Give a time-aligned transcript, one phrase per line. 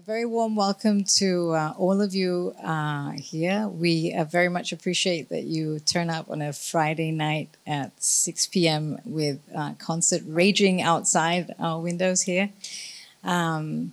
[0.00, 3.68] a very warm welcome to uh, all of you uh, here.
[3.68, 8.46] We uh, very much appreciate that you turn up on a Friday night at 6
[8.46, 8.98] p.m.
[9.04, 12.48] with uh, concert raging outside our windows here.
[13.24, 13.92] Um,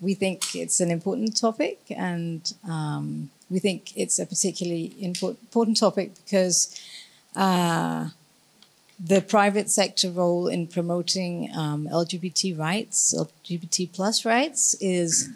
[0.00, 6.16] we think it's an important topic, and um, we think it's a particularly important topic
[6.24, 6.80] because
[7.36, 8.08] uh,
[8.98, 15.28] the private sector role in promoting um, LGBT rights, LGBT plus rights, is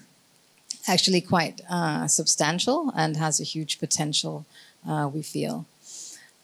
[0.88, 4.46] actually quite uh, substantial and has a huge potential,
[4.88, 5.66] uh, we feel.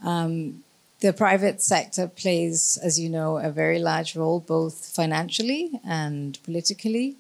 [0.05, 0.63] Um,
[1.01, 7.17] the private sector plays, as you know, a very large role both financially and politically.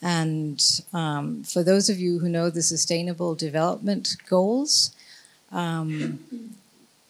[0.00, 0.62] And
[0.92, 4.94] um, for those of you who know the Sustainable Development Goals,
[5.50, 6.20] um,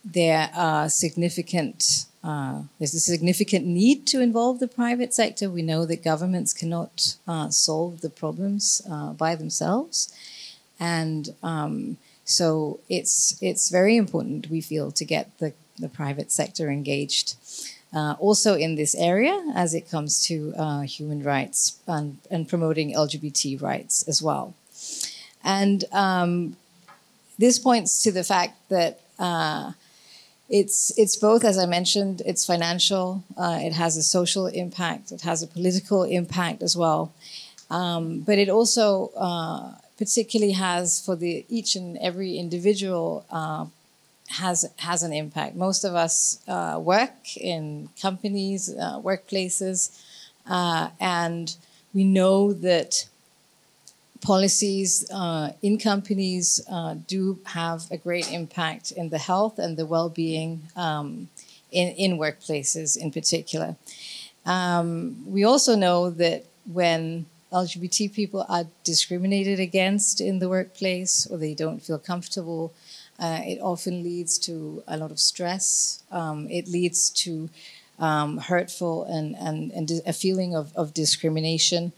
[0.04, 5.48] there are significant uh, there's a significant need to involve the private sector.
[5.48, 10.12] We know that governments cannot uh, solve the problems uh, by themselves,
[10.80, 14.50] and um, so it's it's very important.
[14.50, 17.36] We feel to get the the private sector engaged.
[17.90, 22.92] Uh, also in this area, as it comes to uh, human rights and, and, promoting
[22.92, 24.52] LGBT rights as well.
[25.42, 26.56] And um,
[27.38, 29.72] this points to the fact that uh,
[30.48, 35.22] it's it's both, as I mentioned, it's financial, uh, it has a social impact, it
[35.22, 37.12] has a political impact as well,
[37.70, 43.66] um, but it also uh, particularly has for the each and every individual uh,
[44.28, 45.54] has has an impact.
[45.54, 50.02] Most of us uh, work in companies, uh, workplaces,
[50.46, 51.54] uh, and
[51.92, 53.06] we know that
[54.20, 59.86] policies uh, in companies uh, do have a great impact in the health and the
[59.86, 61.28] well-being um,
[61.70, 63.76] in, in workplaces in particular.
[64.44, 71.38] Um, we also know that when LGBT people are discriminated against in the workplace or
[71.38, 72.72] they don't feel comfortable,
[73.18, 76.02] uh, it often leads to a lot of stress.
[76.10, 77.48] Um, it leads to
[77.98, 81.92] um, hurtful and, and, and a feeling of, of discrimination.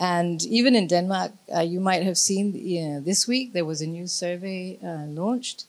[0.00, 3.80] And even in Denmark, uh, you might have seen you know, this week there was
[3.80, 5.64] a new survey uh, launched.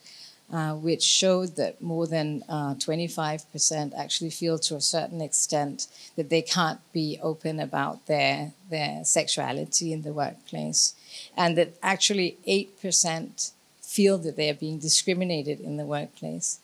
[0.54, 6.30] Uh, which showed that more than 25% uh, actually feel to a certain extent that
[6.30, 10.94] they can't be open about their, their sexuality in the workplace.
[11.36, 16.60] And that actually 8% feel that they are being discriminated in the workplace.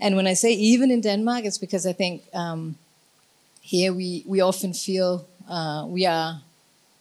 [0.00, 2.76] And when I say even in Denmark, it's because I think um,
[3.60, 6.40] here we, we often feel uh, we are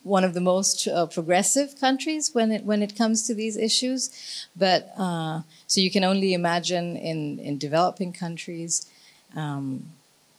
[0.04, 4.10] one of the most uh, progressive countries when it when it comes to these issues.
[4.56, 8.88] But uh, so you can only imagine in in developing countries.
[9.36, 9.92] Um,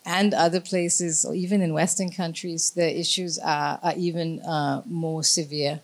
[0.05, 5.23] and other places, or even in Western countries, the issues are, are even uh, more
[5.23, 5.81] severe.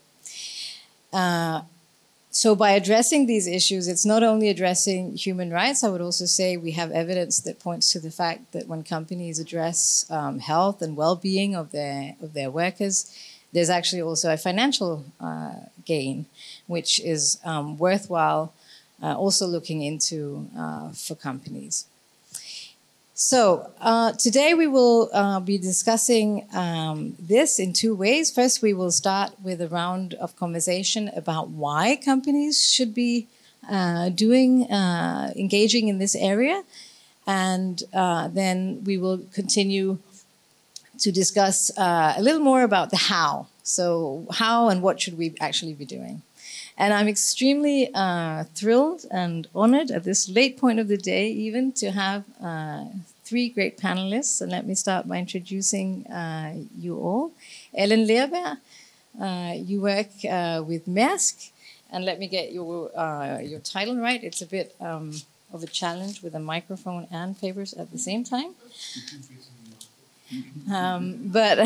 [2.30, 5.82] So by addressing these issues, it's not only addressing human rights.
[5.82, 9.38] I would also say we have evidence that points to the fact that when companies
[9.38, 13.10] address um, health and well-being of their of their workers,
[13.52, 15.54] there's actually also a financial uh,
[15.86, 16.26] gain,
[16.66, 18.52] which is um, worthwhile
[19.02, 21.86] uh, also looking into uh, for companies.
[23.20, 28.30] So uh, today we will uh, be discussing um, this in two ways.
[28.30, 33.26] First, we will start with a round of conversation about why companies should be
[33.68, 36.62] uh, doing uh, engaging in this area,
[37.26, 39.98] and uh, then we will continue
[41.00, 43.48] to discuss uh, a little more about the how.
[43.64, 46.22] So how and what should we actually be doing?
[46.80, 51.72] And I'm extremely uh, thrilled and honored at this late point of the day, even
[51.72, 52.84] to have uh,
[53.24, 54.40] three great panelists.
[54.40, 57.32] And let me start by introducing uh, you all.
[57.74, 58.58] Ellen Lerberg,
[59.20, 61.50] uh, you work uh, with Maersk.
[61.90, 64.22] And let me get your, uh, your title right.
[64.22, 65.14] It's a bit um,
[65.52, 68.54] of a challenge with a microphone and papers at the same time.
[70.70, 71.56] Um, but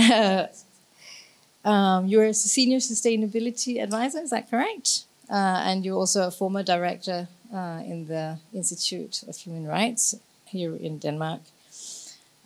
[1.64, 5.05] um, you're a senior sustainability advisor, is that correct?
[5.31, 10.17] Uh, and you're also a former director uh, in the Institute of Human Rights
[10.47, 11.41] here in Denmark.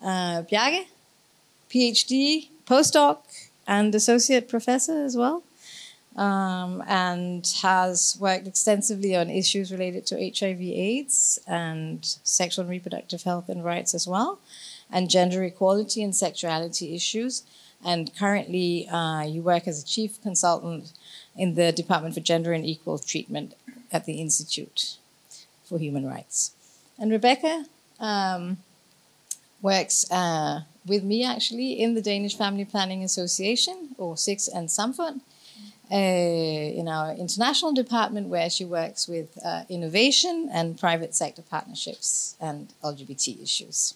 [0.03, 0.43] Uh,
[1.71, 3.19] PhD, postdoc,
[3.67, 5.43] and associate professor as well,
[6.17, 13.49] um, and has worked extensively on issues related to HIV/AIDS and sexual and reproductive health
[13.49, 14.39] and rights as well,
[14.91, 17.43] and gender equality and sexuality issues
[17.87, 20.93] and currently uh, you work as a chief consultant
[21.37, 23.55] in the Department for Gender and Equal Treatment
[23.93, 24.97] at the Institute
[25.65, 26.53] for Human Rights.
[26.99, 27.65] And Rebecca
[28.01, 28.59] um,
[29.63, 35.21] works uh, with me actually in the Danish Family Planning Association, or Sex and Samfund,
[35.91, 42.37] uh, in our international department where she works with uh, innovation and private sector partnerships
[42.41, 43.95] and LGBT issues.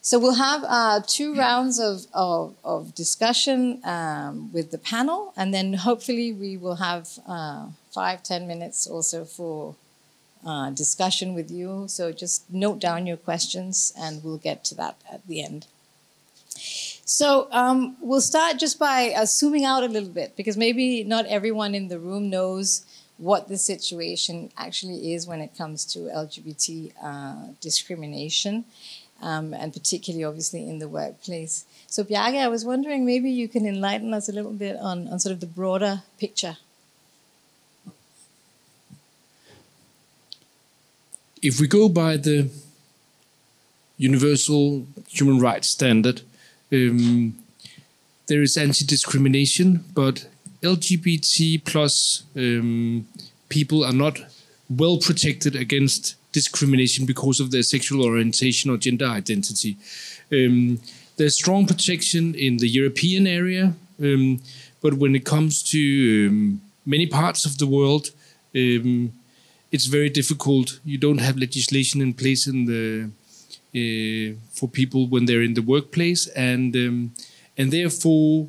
[0.00, 5.52] So we'll have uh, two rounds of, of, of discussion um, with the panel, and
[5.52, 9.74] then hopefully we will have uh, five, ten minutes also for
[10.46, 11.86] uh, discussion with you.
[11.88, 15.66] So just note down your questions, and we'll get to that at the end.
[17.04, 21.26] So um, we'll start just by uh, zooming out a little bit, because maybe not
[21.26, 22.86] everyone in the room knows
[23.18, 28.64] what the situation actually is when it comes to LGBT uh, discrimination
[29.22, 31.64] um, and particularly obviously in the workplace.
[31.86, 35.18] So Bjarke, I was wondering maybe you can enlighten us a little bit on, on
[35.18, 36.56] sort of the broader picture.
[41.40, 42.50] If we go by the
[43.96, 46.22] universal human rights standard,
[46.72, 47.38] um,
[48.26, 50.26] there is anti-discrimination, but
[50.62, 53.06] LGBT plus um,
[53.48, 54.20] people are not
[54.68, 59.76] well protected against discrimination because of their sexual orientation or gender identity.
[60.32, 60.80] Um,
[61.16, 64.40] there's strong protection in the European area, um,
[64.80, 68.10] but when it comes to um, many parts of the world,
[68.54, 69.12] um,
[69.72, 70.80] it's very difficult.
[70.84, 73.10] You don't have legislation in place in the
[73.74, 77.12] uh, for people when they're in the workplace, and um,
[77.56, 78.48] and therefore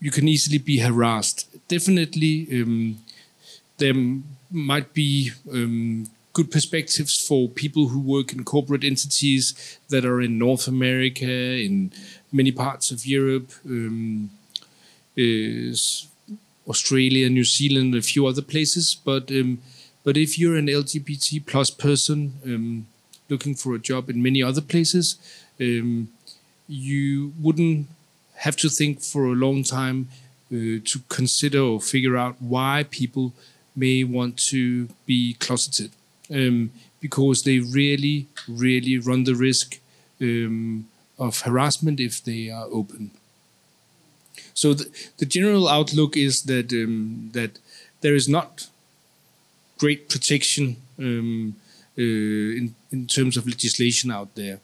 [0.00, 1.46] you can easily be harassed.
[1.68, 2.98] Definitely, um,
[3.78, 3.94] there
[4.50, 5.30] might be
[6.32, 11.92] good perspectives for people who work in corporate entities that are in North America, in
[12.32, 14.30] many parts of Europe, um,
[16.68, 18.94] Australia, New Zealand, a few other places.
[18.94, 19.58] But um,
[20.04, 22.86] but if you're an LGBT plus person um,
[23.28, 25.16] looking for a job in many other places,
[25.60, 26.08] um,
[26.68, 27.88] you wouldn't
[28.36, 30.08] have to think for a long time
[30.52, 33.32] uh, to consider or figure out why people
[33.76, 35.90] may want to be closeted
[36.30, 39.78] um, because they really, really run the risk
[40.20, 40.86] um,
[41.18, 43.10] of harassment if they are open.
[44.54, 47.58] So the, the general outlook is that um, that
[48.00, 48.68] there is not
[49.78, 51.56] great protection um,
[51.98, 54.60] uh, in in terms of legislation out there,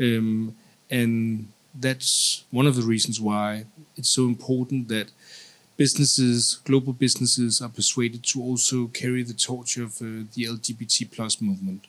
[0.00, 0.54] um,
[0.90, 3.66] and that's one of the reasons why
[3.96, 5.10] it's so important that
[5.76, 11.40] businesses, global businesses, are persuaded to also carry the torch of uh, the LGBT plus
[11.40, 11.86] movement.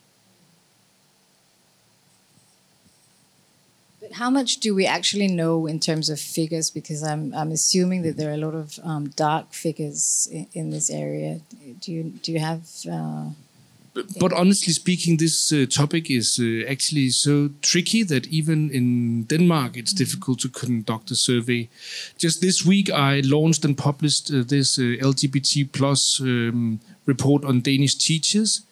[4.00, 6.70] But how much do we actually know in terms of figures?
[6.70, 10.70] Because I'm I'm assuming that there are a lot of um, dark figures in, in,
[10.70, 11.40] this area.
[11.80, 12.62] Do you do you have?
[12.90, 13.30] Uh
[14.18, 19.76] but honestly speaking, this uh, topic is uh, actually so tricky that even in Denmark
[19.76, 20.04] it's mm-hmm.
[20.04, 21.68] difficult to conduct a survey.
[22.18, 27.60] Just this week, I launched and published uh, this uh, LGBT plus um, report on
[27.60, 28.62] Danish teachers,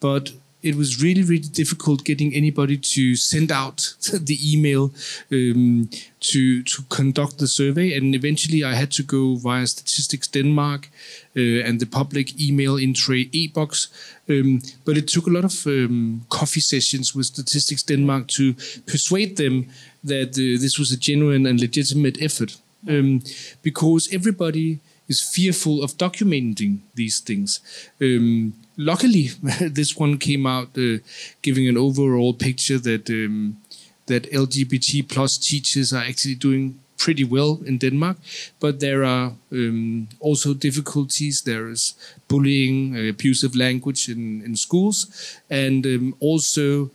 [0.00, 4.92] but it was really, really difficult getting anybody to send out the email
[5.30, 5.88] um,
[6.20, 7.96] to to conduct the survey.
[7.96, 10.88] And eventually, I had to go via Statistics Denmark
[11.36, 13.88] uh, and the public email in tray e-Boks.
[14.28, 18.54] Um, but it took a lot of um, coffee sessions with Statistics Denmark to
[18.86, 19.66] persuade them
[20.04, 22.56] that uh, this was a genuine and legitimate effort,
[22.88, 23.22] um,
[23.62, 27.60] because everybody is fearful of documenting these things.
[28.00, 30.98] Um, luckily, this one came out uh,
[31.42, 33.58] giving an overall picture that um,
[34.06, 38.16] that LGBT plus teachers are actually doing pretty well in Denmark,
[38.60, 41.42] but there are um, also difficulties.
[41.42, 41.94] There is
[42.28, 45.06] bullying, uh, abusive language in, in schools,
[45.50, 46.90] and um, also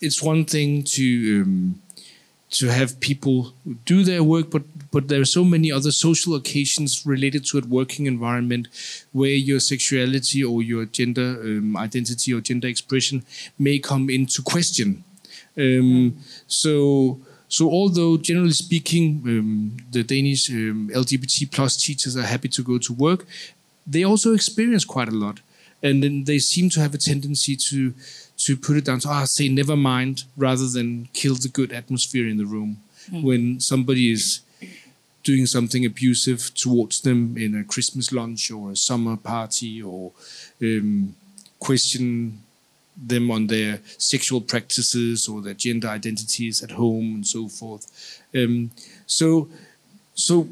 [0.00, 1.80] it's one thing to um,
[2.52, 3.54] to have people
[3.86, 7.62] do their work, but but there are so many other social occasions related to a
[7.66, 8.68] working environment
[9.12, 13.24] where your sexuality or your gender um, identity or gender expression
[13.58, 15.04] may come into question.
[15.56, 16.16] Um,
[16.46, 17.20] so.
[17.48, 22.78] So, although generally speaking, um, the Danish um, LGBT plus teachers are happy to go
[22.78, 23.26] to work,
[23.86, 25.40] they also experience quite a lot,
[25.82, 27.92] and then they seem to have a tendency to
[28.44, 32.26] to put it down to ah say never mind rather than kill the good atmosphere
[32.28, 32.78] in the room
[33.10, 33.22] mm.
[33.22, 34.40] when somebody is
[35.22, 40.12] doing something abusive towards them in a Christmas lunch or a summer party or
[40.60, 41.14] um,
[41.58, 42.40] question
[42.96, 48.20] them on their sexual practices or their gender identities at home and so forth.
[48.34, 48.70] Um,
[49.06, 49.48] so,
[50.14, 50.48] so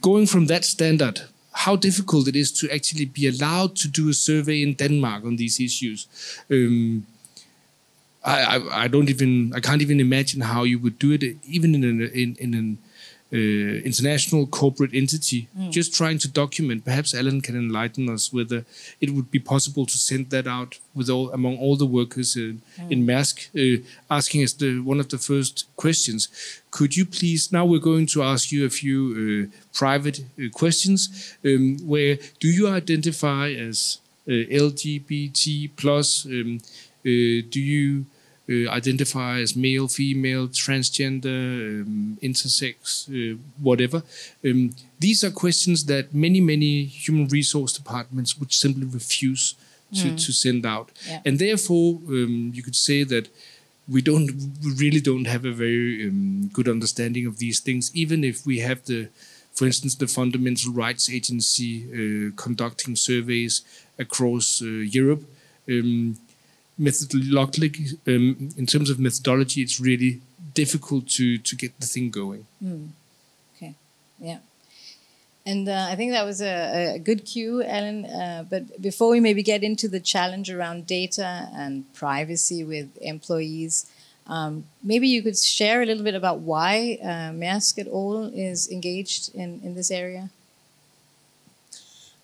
[0.00, 4.14] going from that standard, how difficult it is to actually be allowed to do a
[4.14, 6.06] survey in Denmark on these issues.
[6.50, 7.06] Um,
[8.28, 11.74] I, I, I, don't even I can't even imagine how you would do it even
[11.74, 12.78] in an in, in an
[13.32, 13.36] uh,
[13.84, 15.70] international corporate entity, mm.
[15.70, 16.84] just trying to document.
[16.84, 18.64] Perhaps Alan can enlighten us whether
[19.00, 22.58] it would be possible to send that out with all among all the workers mm.
[22.90, 26.28] in Maersk, uh, asking us the one of the first questions.
[26.70, 27.52] Could you please?
[27.52, 29.00] Now we're going to ask you a few
[29.52, 31.36] uh, private uh, questions.
[31.44, 34.32] Um, where do you identify as uh,
[34.66, 36.26] LGBT plus?
[36.26, 36.60] Um,
[37.04, 38.04] do you
[38.48, 44.02] identify as male, female, transgender, um, intersex, uh, whatever.
[44.44, 49.54] Um, these are questions that many, many human resource departments would simply refuse
[49.94, 50.26] to, mm.
[50.26, 50.90] to send out.
[51.06, 51.20] Yeah.
[51.24, 53.28] And therefore, um, you could say that
[53.88, 54.30] we don't
[54.62, 58.58] we really don't have a very um, good understanding of these things, even if we
[58.58, 59.08] have the,
[59.52, 63.62] for instance, the Fundamental Rights Agency uh, conducting surveys
[63.98, 65.24] across uh, Europe.
[65.68, 66.16] Um,
[66.80, 70.20] methodologically, um, in terms of methodology, it's really
[70.54, 72.46] difficult to to get the thing going.
[72.62, 72.88] Mm.
[73.56, 73.74] Okay,
[74.20, 74.38] yeah.
[75.46, 78.04] And uh, I think that was a, a good cue, Ellen.
[78.04, 83.86] Uh, but before we maybe get into the challenge around data and privacy with employees,
[84.26, 88.70] um, maybe you could share a little bit about why uh, Maersk at all is
[88.70, 90.28] engaged in, in this area.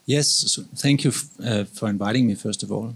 [0.04, 2.94] Yes, so thank you uh, for inviting me, first of all.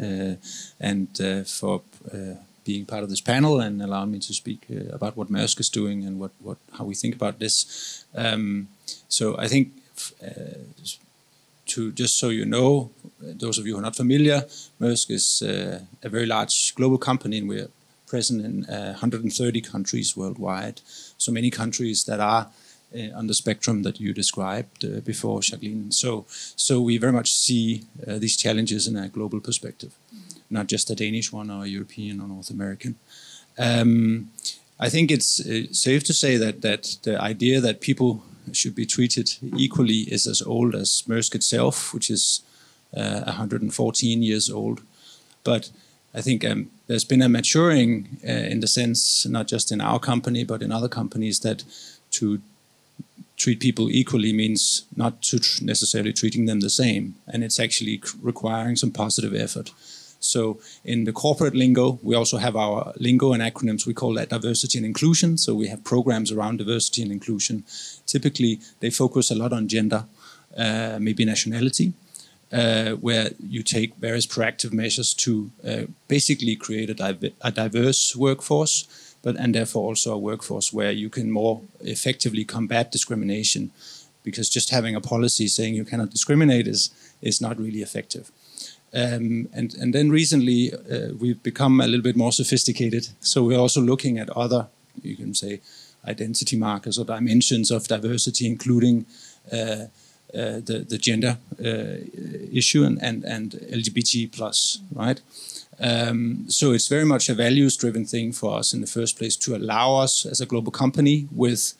[0.00, 0.36] Uh,
[0.80, 5.16] and uh, for uh, being part of this panel and allowing me to speak about
[5.16, 8.04] what Maersk is doing and what, what how we think about this.
[8.14, 8.68] Um,
[9.08, 9.72] so I think
[11.66, 12.90] to just so you know,
[13.20, 14.42] those of you who are not familiar,
[14.80, 17.68] Maersk is uh, a very large global company and we're
[18.06, 20.80] present in uh, 130 countries worldwide.
[21.18, 22.50] So many countries that are uh,
[23.14, 25.90] on the spectrum that you described uh, before, Jacqueline.
[25.90, 29.92] So, so we very much see uh, these challenges in a global perspective,
[30.50, 32.96] not just a Danish one or a European or North American.
[33.58, 34.30] Um,
[34.78, 39.30] I think it's safe to say that that the idea that people should be treated
[39.56, 42.42] equally is as old as Maersk itself, which is
[42.96, 44.82] uh, 114 years old.
[45.44, 45.70] But
[46.14, 49.98] I think um, there's been a maturing uh, in the sense, not just in our
[49.98, 51.64] company, but in other companies, that
[52.12, 52.40] to
[53.36, 58.02] treat people equally means not to tr necessarily treating them the same, and it's actually
[58.22, 59.70] requiring some positive effort.
[60.20, 63.86] So in the corporate lingo, we also have our lingo and acronyms.
[63.86, 65.38] We call that diversity and inclusion.
[65.38, 67.64] So we have programs around diversity and inclusion.
[68.06, 70.04] Typically, they focus a lot on gender,
[70.56, 71.92] uh, maybe nationality,
[72.52, 78.16] uh, where you take various proactive measures to uh, basically create a, div a diverse
[78.16, 78.86] workforce
[79.26, 83.72] but and therefore also a workforce where you can more effectively combat discrimination,
[84.22, 86.90] because just having a policy saying you cannot discriminate is
[87.20, 88.30] is not really effective.
[88.94, 93.62] Um, and and then recently uh, we've become a little bit more sophisticated, so we're
[93.62, 94.68] also looking at other
[95.02, 95.60] you can say
[96.08, 99.06] identity markers or dimensions of diversity, including.
[99.52, 99.86] Uh,
[100.36, 101.96] the the gender uh,
[102.52, 105.20] issue and, and and LGBT plus right
[105.78, 109.54] um, so it's very much a values-driven thing for us in the first place to
[109.54, 111.74] allow us as a global company with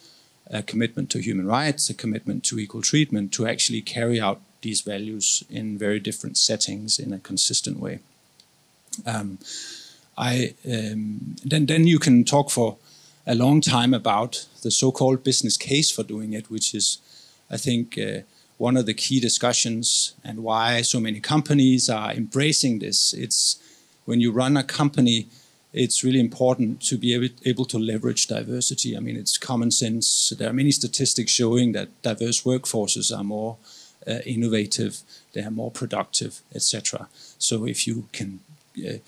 [0.51, 4.83] a commitment to human rights, a commitment to equal treatment, to actually carry out these
[4.83, 8.01] values in very different settings in a consistent way.
[9.07, 9.39] Um,
[10.19, 12.77] I um, then then you can talk for
[13.27, 16.99] a long time about the so-called business case for doing it, which is,
[17.51, 17.99] I think.
[17.99, 18.21] Uh,
[18.59, 23.13] one of the key discussions and why so many companies are embracing this.
[23.13, 23.59] It's
[24.07, 25.27] when you run a company,
[25.73, 28.97] it's really important to be able, to leverage diversity.
[28.97, 30.33] I mean, it's common sense.
[30.39, 33.59] There are many statistics showing that diverse workforces are more
[34.07, 35.01] uh, innovative,
[35.33, 37.09] they are more productive, etc.
[37.39, 38.41] So if you can
[38.79, 38.99] uh,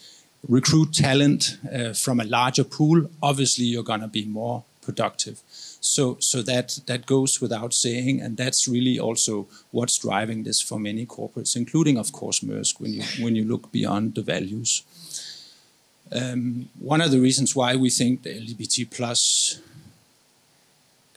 [0.46, 5.40] recruit talent uh, from a larger pool, obviously you're going to be more productive.
[5.80, 10.78] So, so that that goes without saying, and that's really also what's driving this for
[10.78, 12.80] many corporates, including, of course, Maersk.
[12.80, 14.82] When you when you look beyond the values,
[16.12, 19.60] um, one of the reasons why we think the LGBT plus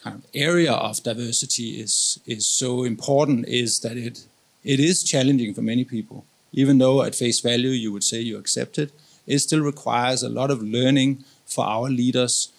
[0.03, 4.25] kind of area of diversity is is so important is that it
[4.63, 6.25] it is challenging for many people.
[6.53, 8.91] Even though at face value you would say you accept it,
[9.25, 12.51] it still requires a lot of learning for our leaders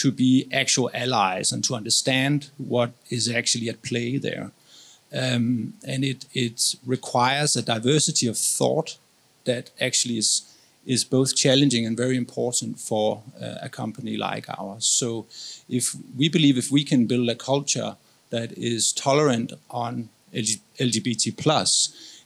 [0.00, 4.50] to be actual allies and to understand what is actually at play there.
[5.12, 8.98] Um, and it, it requires a diversity of thought
[9.44, 10.42] that actually is,
[10.86, 14.86] is both challenging and very important for uh, a company like ours.
[14.86, 15.26] So
[15.68, 17.96] if we believe if we can build a culture
[18.30, 21.72] that is tolerant on LGBT plus,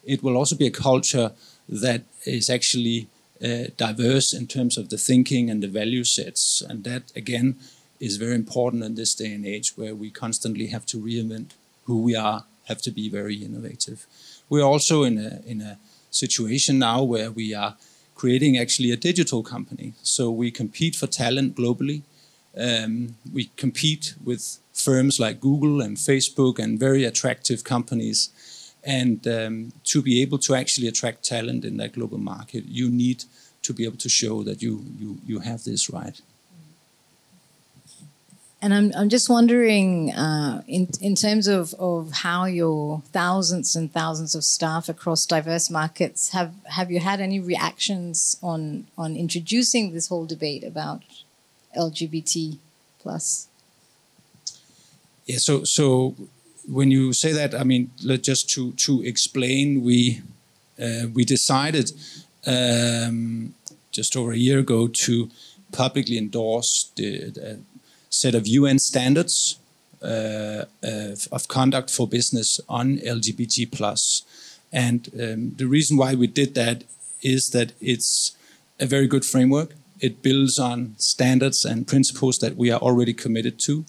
[0.05, 1.31] it will also be a culture
[1.69, 3.09] that is actually
[3.43, 6.63] uh, diverse in terms of the thinking and the value sets.
[6.69, 7.57] And that, again,
[8.01, 11.51] is very important in this day and age where we constantly have to reinvent
[11.85, 14.07] who we are, have to be very innovative.
[14.49, 15.79] We're also in a, in a
[16.11, 17.77] situation now where we are
[18.15, 19.95] creating actually a digital company.
[20.03, 22.03] So we compete for talent globally.
[22.57, 28.31] Um, we compete with firms like Google and Facebook and very attractive companies.
[28.85, 33.25] And um, to be able to actually attract talent in that global market, you need
[33.63, 36.21] to be able to show that you, you, you have this right.
[38.61, 43.93] And I'm, I'm just wondering, uh, in, in terms of, of how your thousands and
[43.93, 49.93] thousands of staff across diverse markets have, have you had any reactions on, on introducing
[49.93, 51.03] this whole debate about
[51.77, 52.59] LGBT
[53.01, 53.49] plus?
[55.27, 56.15] Yeah, so so
[56.69, 57.91] when you say that, I mean,
[58.21, 60.23] just to to explain, we
[60.81, 61.93] uh, we decided
[62.47, 63.55] um,
[63.91, 65.31] just over a year ago to
[65.71, 67.61] publicly endorse the, the
[68.11, 69.59] set of UN standards
[70.03, 74.23] uh, of, of, conduct for business on LGBT plus,
[74.73, 76.85] and um, the reason why we did that
[77.23, 78.37] is that it's
[78.81, 79.75] a very good framework.
[80.01, 83.85] It builds on standards and principles that we are already committed to,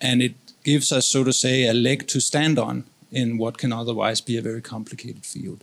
[0.00, 3.72] and it gives us, so to say, a leg to stand on in what can
[3.72, 5.62] otherwise be a very complicated field.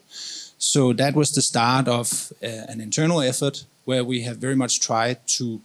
[0.57, 4.79] So that was the start of uh, an internal effort where we have very much
[4.79, 5.59] tried to,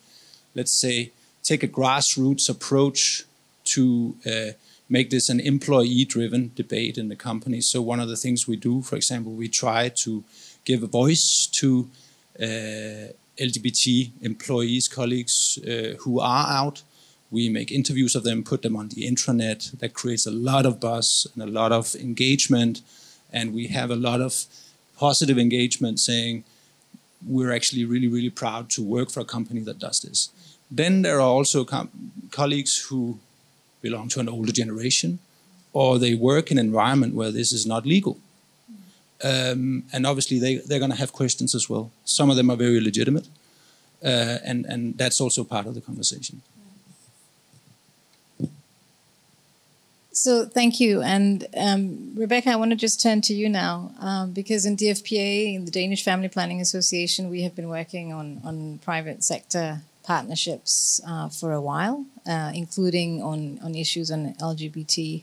[0.54, 1.12] let's say,
[1.42, 3.24] take a grassroots approach
[3.64, 4.52] to uh,
[4.88, 7.60] make this an employee driven debate in the company.
[7.60, 10.24] So, one of the things we do, for example, we try to
[10.64, 11.88] give a voice to
[12.40, 16.82] uh, LGBT employees, colleagues uh, who are out
[17.30, 19.78] we make interviews of them, put them on the intranet.
[19.78, 22.82] That creates a lot of buzz and a lot of engagement.
[23.32, 24.44] And we have a lot of
[24.96, 26.44] positive engagement saying,
[27.26, 30.30] we're actually really, really proud to work for a company that does this.
[30.70, 31.64] Then there are also
[32.30, 33.18] colleagues who
[33.82, 35.18] belong to an older generation
[35.72, 38.18] or they work in an environment where this is not legal.
[39.22, 41.90] Um, and obviously, they, they're going to have questions as well.
[42.04, 43.28] Some of them are very legitimate.
[44.04, 46.42] Uh, and, and that's also part of the conversation.
[50.16, 51.02] So thank you.
[51.02, 55.54] And um, Rebecca, I want to just turn to you now um, because in DFPA,
[55.54, 61.02] in the Danish Family Planning Association, we have been working on, on private sector partnerships
[61.06, 65.22] uh, for a while, uh, including on, on issues on LGBT.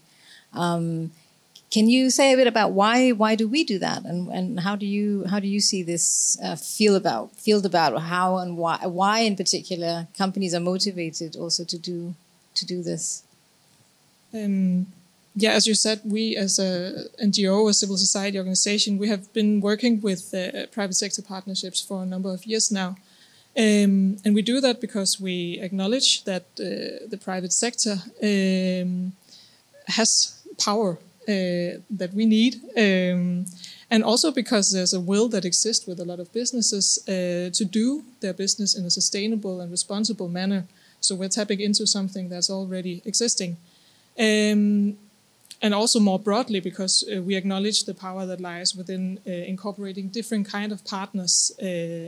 [0.53, 1.11] Um,
[1.71, 4.75] can you say a bit about why why do we do that and, and how
[4.75, 8.77] do you how do you see this uh, feel about field about how and why
[8.85, 12.13] why in particular companies are motivated also to do
[12.53, 13.23] to do this?
[14.33, 14.87] Um,
[15.35, 19.61] yeah, as you said, we as a NGO, a civil society organization, we have been
[19.61, 22.95] working with uh, private sector partnerships for a number of years now.
[23.55, 29.13] Um, and we do that because we acknowledge that uh, the private sector um,
[29.87, 32.55] has power uh, that we need.
[32.77, 33.45] Um,
[33.89, 37.65] and also because there's a will that exists with a lot of businesses uh, to
[37.65, 40.65] do their business in a sustainable and responsible manner.
[40.99, 43.57] So we're tapping into something that's already existing.
[44.19, 44.97] Um,
[45.63, 50.09] and also more broadly, because uh, we acknowledge the power that lies within uh, incorporating
[50.09, 51.65] different kind of partners uh,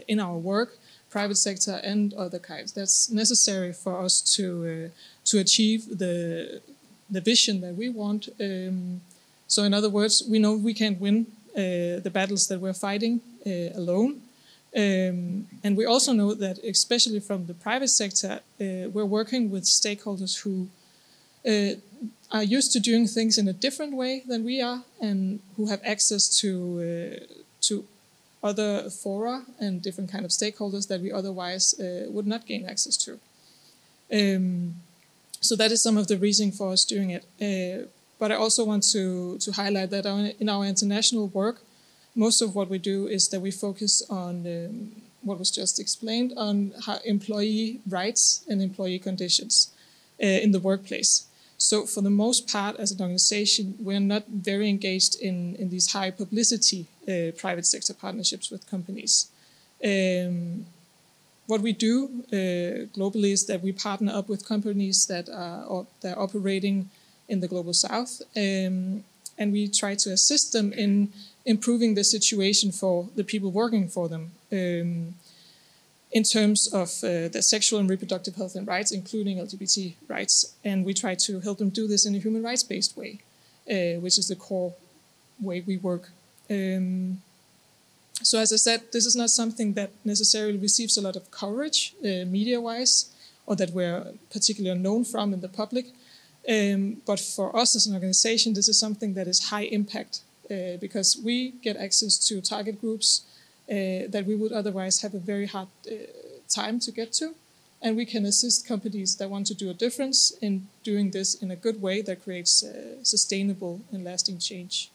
[0.07, 0.77] in our work,
[1.09, 2.73] private sector and other kinds.
[2.73, 4.89] That's necessary for us to uh,
[5.29, 6.61] to achieve the
[7.09, 8.27] the vision that we want.
[8.41, 8.99] Um,
[9.47, 13.21] so, in other words, we know we can't win uh, the battles that we're fighting
[13.47, 14.21] uh, alone.
[14.75, 20.41] Um, and we also know that, especially from the private sector, we're working with stakeholders
[20.41, 20.67] who
[21.45, 21.75] uh,
[22.31, 25.81] are used to doing things in a different way than we are, and who have
[25.83, 27.85] access to uh, to
[28.43, 32.95] other fora and different kind of stakeholders that we otherwise uh, would not gain access
[32.97, 33.19] to.
[34.11, 34.75] Um,
[35.41, 37.23] so that is some of the reason for us doing it.
[37.41, 37.87] Uh,
[38.19, 41.61] but I also want to to highlight that our, in our international work,
[42.15, 46.33] most of what we do is that we focus on um, what was just explained
[46.37, 46.71] on
[47.03, 49.71] employee rights and employee conditions
[50.21, 51.25] uh, in the workplace.
[51.57, 55.91] So for the most part, as an organization, we're not very engaged in, in these
[55.93, 59.29] high publicity uh, private sector partnerships with companies.
[59.83, 60.65] Um,
[61.47, 66.17] what we do uh, globally is that we partner up with companies that are, that
[66.17, 66.89] are operating
[67.29, 69.03] in the global south, um,
[69.37, 71.11] and we try to assist them in
[71.45, 74.31] improving the situation for the people working for them.
[74.51, 75.15] Um,
[76.15, 80.55] in terms of uh, their sexual and reproductive health and rights, including LGBT rights.
[80.63, 83.19] And we try to help them do this in a human rights based way,
[83.69, 84.73] uh, which is the core
[85.41, 86.11] way we work.
[86.49, 87.21] Um,
[88.23, 91.93] so, as I said, this is not something that necessarily receives a lot of coverage
[92.01, 93.11] uh, media wise
[93.45, 95.87] or that we're particularly known from in the public.
[96.47, 100.77] Um, but for us as an organization, this is something that is high impact uh,
[100.79, 103.25] because we get access to target groups
[103.67, 105.93] that we would otherwise have a very hard uh,
[106.49, 107.35] time to get to.
[107.81, 111.51] And we can assist companies that want to do a difference in doing this in
[111.51, 114.89] a good way that creates uh, sustainable and lasting change.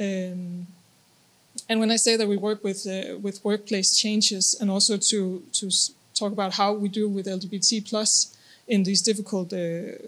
[0.00, 0.66] Um,
[1.68, 5.42] and when I say that we work with uh, with workplace changes and also to
[5.52, 5.70] to
[6.14, 9.98] talk about how we do with LGBT plus in these difficult uh,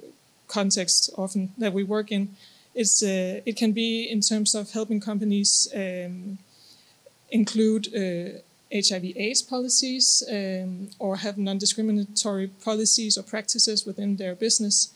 [0.49, 2.29] contexts often that we work in,
[2.75, 6.39] it's uh, it can be in terms of helping companies um,
[7.31, 7.87] include
[8.73, 14.93] HIV/AIDS uh, policies um, or have non-discriminatory policies or practices within their business.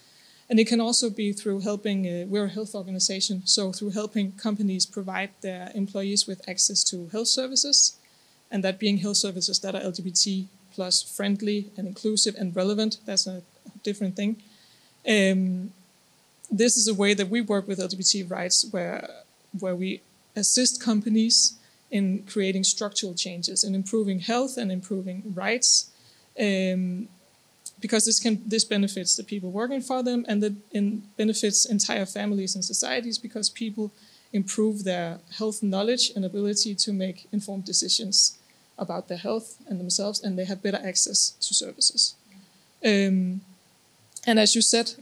[0.49, 4.33] And it can also be through helping, uh, we're a health organization, so through helping
[4.33, 7.97] companies provide their employees with access to health services,
[8.51, 12.99] and that being health services that are LGBT plus friendly and inclusive and relevant.
[13.07, 13.43] That's a
[13.85, 14.43] different thing.
[15.09, 15.73] Um,
[16.51, 19.09] this is a way that we work with LGBT rights, where
[19.59, 20.01] where we
[20.37, 21.55] assist companies
[21.91, 25.91] in creating structural changes and improving health and improving rights.
[26.39, 27.09] Um,
[27.81, 32.07] because this can this benefits the people working for them and that in benefits entire
[32.07, 33.91] families and societies because people
[34.33, 38.39] improve their health knowledge and ability to make informed decisions
[38.79, 42.15] about their health and themselves and they have better access to services
[42.85, 43.41] um,
[44.27, 44.93] and as you said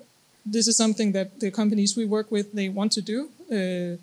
[0.46, 3.96] this is something that the companies we work with they want to do uh,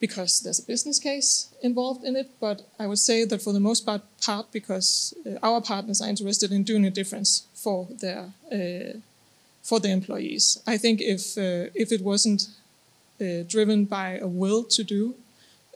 [0.00, 2.30] because there's a business case involved in it.
[2.40, 6.08] But I would say that for the most part, part because uh, our partners are
[6.08, 8.98] interested in doing a difference for their uh,
[9.62, 10.62] for the employees.
[10.66, 12.48] I think if uh, if it wasn't
[13.48, 15.14] driven by a will to do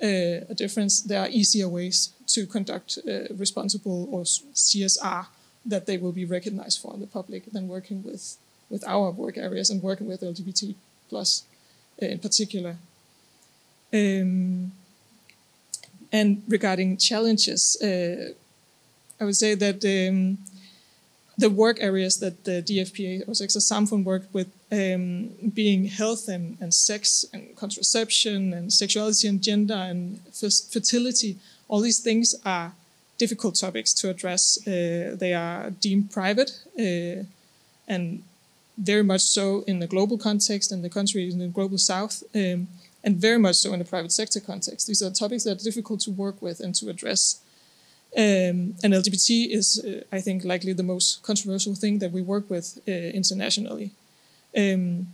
[0.01, 2.99] a difference, there are easier ways to conduct
[3.37, 5.27] responsible or CSR
[5.67, 8.39] that they will be recognized for in the public than working with
[8.71, 10.75] with our work areas and working with LGBT
[11.11, 11.45] plus
[11.99, 12.77] in particular.
[13.95, 14.73] Um,
[16.13, 18.33] and regarding challenges, uh,
[19.21, 20.39] I would say that um,
[21.39, 26.57] the work areas that the DFPA or Sex Samfund worked with, um, being health and,
[26.61, 30.21] and sex and contraception and sexuality and gender and
[30.73, 31.37] fertility,
[31.69, 32.73] all these things are
[33.19, 34.59] difficult topics to address.
[34.67, 37.25] Uh, they are deemed private uh,
[37.89, 38.23] and
[38.77, 42.23] very much so in the global context and the country in the global south.
[42.35, 42.69] Um,
[43.05, 44.87] and very much so in the private sector context.
[44.87, 47.41] These are topics that are difficult to work with and to address.
[48.17, 52.49] Um, and LGBT is, uh, I think, likely the most controversial thing that we work
[52.49, 53.91] with uh, internationally.
[54.57, 55.09] Um,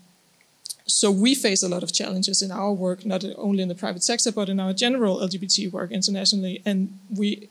[0.86, 4.02] so we face a lot of challenges in our work, not only in the private
[4.02, 6.62] sector, but in our general LGBT work internationally.
[6.64, 7.48] And we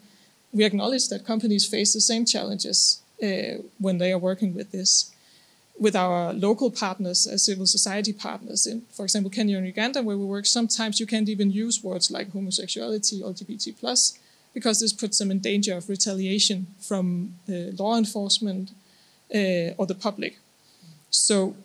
[0.52, 5.12] we acknowledge that companies face the same challenges uh, when they are working with this
[5.80, 10.18] with our local partners as civil society partners in, for example, Kenya and Uganda, where
[10.18, 14.20] we work, sometimes you can't even use words like homosexuality, LGBT plus,
[14.54, 18.72] because this puts them in danger of retaliation from uh, law enforcement
[19.34, 20.38] uh, or the public.
[21.10, 21.56] So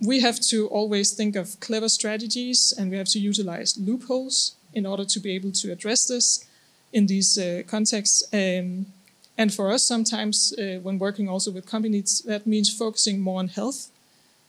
[0.00, 4.84] we have to always think of clever strategies and we have to utilize loopholes in
[4.84, 6.46] order to be able to address this
[6.92, 8.22] in these uh, contexts.
[8.32, 8.86] Um,
[9.36, 13.48] and for us, sometimes uh, when working also with companies, that means focusing more on
[13.48, 13.90] health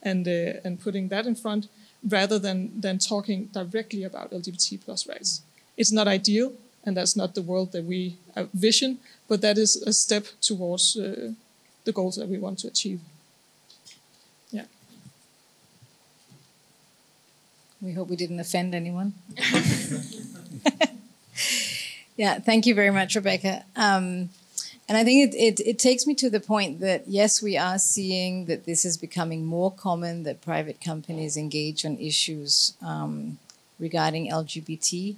[0.04, 1.68] and uh, and putting that in front
[2.08, 5.42] rather than than talking directly about LGBT plus rights.
[5.76, 6.54] It's not ideal,
[6.86, 10.96] and that's not the world that we uh, vision, but that is a step towards
[10.96, 11.32] uh,
[11.84, 13.00] the goals that we want to achieve.
[14.52, 14.66] Yeah.
[17.82, 19.14] We hope we didn't offend anyone.
[22.16, 23.66] yeah, thank you very much, Rebecca.
[23.76, 24.30] Um,
[24.88, 27.80] and I think it, it, it, takes me to the point that, yes, we are
[27.80, 33.40] seeing that this is becoming more common that private companies engage on issues um,
[33.80, 35.16] regarding LGBT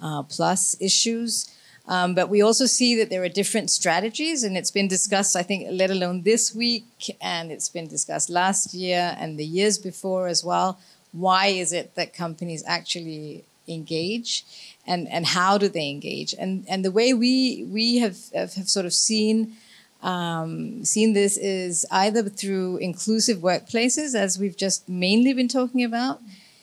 [0.00, 1.50] uh, plus issues.
[1.88, 5.42] Um, but we also see that there are different strategies, and it's been discussed, I
[5.42, 6.84] think, let alone this week,
[7.20, 10.78] and it's been discussed last year and the years before as well.
[11.10, 14.44] Why is it that companies actually engage?
[14.90, 16.34] And and how do they engage?
[16.42, 19.56] And and the way we we have have, have sort of seen
[20.02, 26.20] um, seen this is either through inclusive workplaces as we've just mainly been talking about.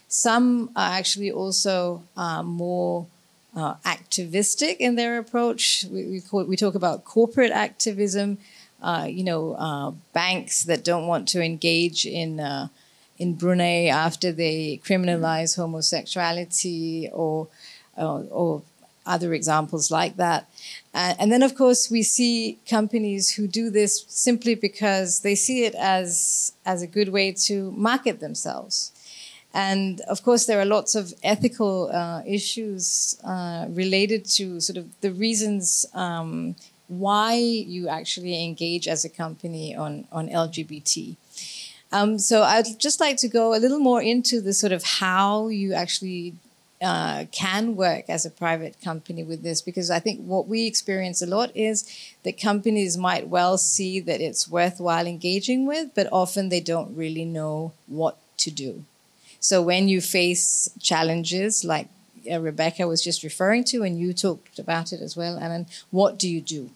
[0.08, 3.08] Some are actually also uh, more
[3.56, 5.86] uh, activistic in their approach.
[5.92, 8.38] We, we, call, we talk about corporate activism
[8.82, 12.68] uh, you know uh, banks that don't want to engage in uh,
[13.18, 17.48] in Brunei after they criminalize homosexuality or
[17.98, 18.64] uh, or
[19.08, 20.50] other examples like that.
[20.94, 25.64] Uh, and then, of course, we see companies who do this simply because they see
[25.64, 28.92] it as, as a good way to market themselves.
[29.54, 34.86] And of course, there are lots of ethical uh, issues uh, related to sort of
[35.02, 36.56] the reasons um,
[36.88, 41.16] why you actually engage as a company on, on LGBT.
[41.92, 45.48] Um, so I'd just like to go a little more into the sort of how
[45.48, 46.36] you actually
[46.82, 51.22] uh, can work as a private company with this because I think what we experience
[51.22, 51.90] a lot is
[52.24, 57.26] that companies might well see that it's worthwhile engaging with, but often they don't really
[57.26, 58.84] know what to do.
[59.40, 61.88] So when you face challenges like
[62.32, 66.20] uh, Rebecca was just referring to, and you talked about it as well, Alan, what
[66.20, 66.70] do you do?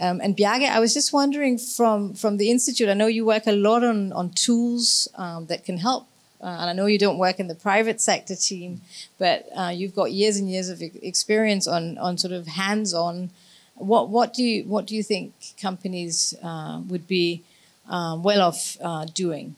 [0.00, 3.46] Um, and Bjarke, I was just wondering from, from the Institute, I know you work
[3.46, 6.08] a lot on, on tools um, that can help
[6.42, 8.80] uh, and I know you don't work in the private sector team,
[9.18, 13.30] but uh, you've got years and years of experience on, on sort of hands-on.
[13.76, 17.42] What what do you what do you think companies uh, would be
[17.88, 19.54] um, well off uh, doing?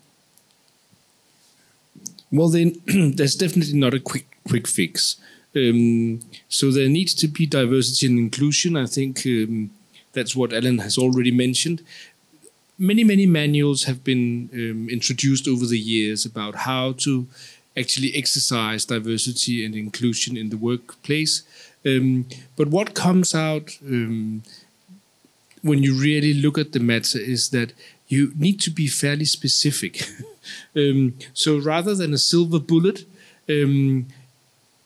[2.30, 5.16] Well, then there's definitely not a quick quick fix.
[5.56, 8.76] Um, so there needs to be diversity and inclusion.
[8.76, 9.70] I think um,
[10.12, 11.82] that's what Alan has already mentioned
[12.78, 17.26] many many manuals have been um, introduced over the years about how to
[17.76, 21.42] actually exercise diversity and inclusion in the workplace.
[21.84, 24.42] Um, but what comes out um,
[25.62, 27.72] when you really look at the matter is that
[28.08, 30.08] you need to be fairly specific.
[30.76, 33.06] Um, so rather than a silver bullet,
[33.48, 34.06] um,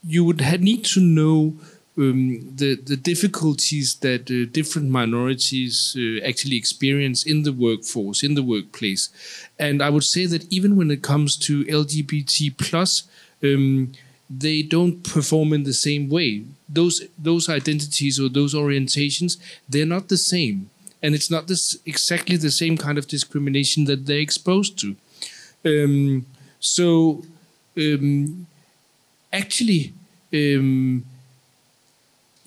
[0.06, 1.54] you would need to know
[1.98, 8.34] um, the the difficulties that uh, different minorities uh, actually experience in the workforce, in
[8.34, 9.10] the workplace,
[9.58, 13.04] and I would say that even when it comes to LGBT plus.
[13.42, 13.92] Um,
[14.30, 16.44] they don't perform in the same way.
[16.68, 20.68] Those those identities or those orientations, they're not the same,
[21.02, 24.96] and it's not this exactly the same kind of discrimination that they're exposed to.
[25.64, 26.26] Um,
[26.60, 27.24] so,
[27.76, 28.46] um,
[29.32, 29.94] actually,
[30.32, 31.04] um,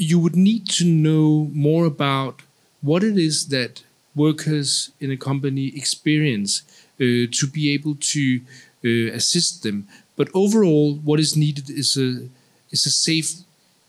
[0.02, 2.42] you would need to know more about
[2.82, 3.84] what it is that
[4.16, 6.64] workers in a company experience
[7.00, 8.42] uh, to be able to
[8.84, 9.88] uh, assist them.
[10.16, 12.28] But overall, what is needed is a
[12.72, 13.30] is a safe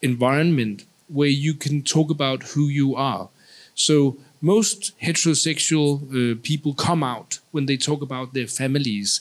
[0.02, 3.28] environment where you can talk about who you are.
[3.74, 9.20] So most heterosexual uh, people come out when they talk about their families.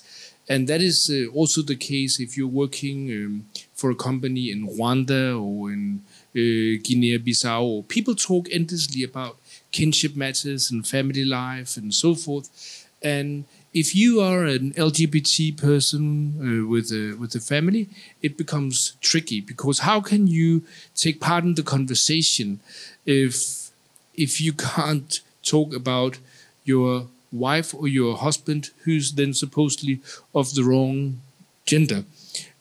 [0.50, 4.68] And that is uh, also the case if you're working um, for a company in
[4.68, 6.02] Rwanda or in
[6.36, 7.88] uh, Guinea-Bissau.
[7.88, 9.38] People talk endlessly about
[9.72, 12.88] kinship matters and family life and so forth.
[13.02, 17.89] And if you are an LGBT person uh, with a with a family,
[18.22, 20.63] it becomes tricky because how can you
[20.96, 22.60] take part in the conversation
[23.06, 23.72] if
[24.13, 26.20] if you can't talk about
[26.65, 30.00] your wife or your husband who's then supposedly
[30.36, 31.22] of the wrong
[31.65, 32.04] gender,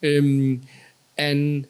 [0.04, 0.62] um,
[1.18, 1.66] and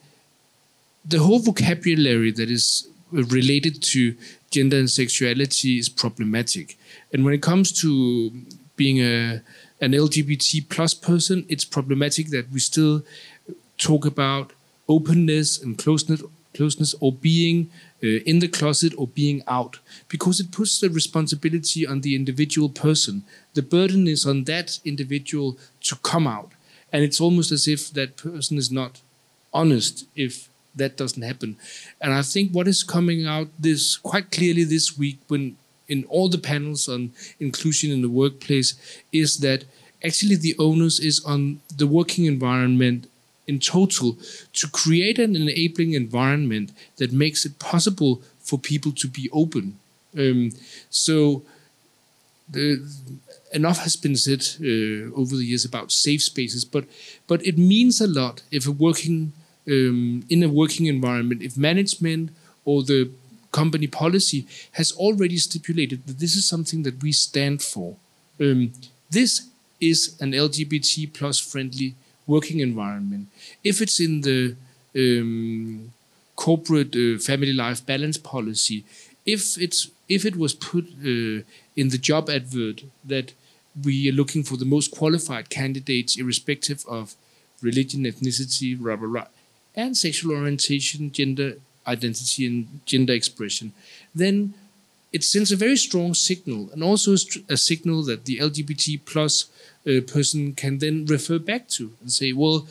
[1.04, 4.16] the whole vocabulary that is related to
[4.50, 6.78] gender and sexuality is problematic.
[7.12, 8.30] And when it comes to
[8.76, 9.42] being a
[9.80, 13.02] an LGBT plus person, it's problematic that we still
[13.78, 14.52] talk about
[14.88, 16.22] openness and closeness,
[16.54, 17.70] closeness or being
[18.04, 22.68] uh, in the closet or being out, because it puts the responsibility on the individual
[22.68, 23.24] person.
[23.54, 26.52] The burden is on that individual to come out,
[26.92, 29.00] and it's almost as if that person is not
[29.52, 31.56] honest if that doesn't happen.
[32.00, 35.56] And I think what is coming out this quite clearly this week when
[35.88, 38.74] in all the panels on inclusion in the workplace
[39.12, 39.64] is that
[40.04, 43.08] actually the onus is on the working environment
[43.46, 44.16] in total
[44.52, 49.78] to create an enabling environment that makes it possible for people to be open.
[50.16, 50.52] Um,
[50.88, 51.42] so
[52.48, 52.80] the,
[53.52, 56.84] enough has been said uh, over the years about safe spaces, but
[57.26, 59.32] but it means a lot if a working
[59.70, 62.30] um, in a working environment, if management
[62.64, 63.10] or the
[63.52, 67.96] company policy has already stipulated that this is something that we stand for,
[68.40, 68.72] um,
[69.10, 69.46] this
[69.80, 71.94] is an LGBT plus friendly
[72.26, 73.28] working environment.
[73.64, 74.56] If it's in the
[74.96, 75.92] um,
[76.36, 78.84] corporate uh, family life balance policy,
[79.24, 81.42] if it's if it was put uh,
[81.76, 83.32] in the job advert that
[83.84, 87.14] we are looking for the most qualified candidates, irrespective of
[87.62, 89.26] religion, ethnicity, blah blah blah
[89.74, 91.54] and sexual orientation, gender
[91.86, 93.72] identity, and gender expression,
[94.14, 94.54] then
[95.12, 97.14] it sends a very strong signal, and also
[97.48, 99.46] a signal that the LGBT plus
[99.86, 102.66] uh, person can then refer back to and say, well,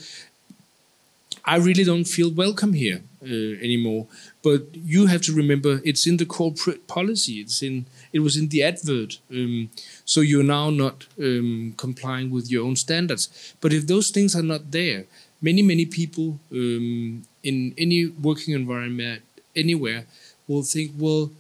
[1.45, 4.07] I really don't feel welcome here uh, anymore.
[4.43, 7.41] But you have to remember, it's in the corporate policy.
[7.41, 9.19] It's in it was in the advert.
[9.31, 9.69] Um,
[10.05, 13.53] so you're now not um, complying with your own standards.
[13.61, 15.05] But if those things are not there,
[15.41, 19.21] many many people um, in any working environment
[19.55, 20.05] anywhere
[20.47, 21.31] will think, well,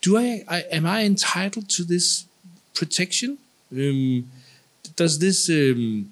[0.00, 2.26] do I, I am I entitled to this
[2.74, 3.38] protection?
[3.72, 4.30] Um,
[4.96, 6.10] does this um,